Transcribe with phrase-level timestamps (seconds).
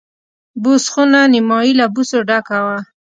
[0.61, 2.77] بوس خونه نیمایي له بوسو ډکه وه.